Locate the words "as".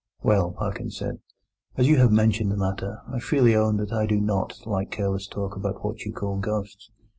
1.77-1.87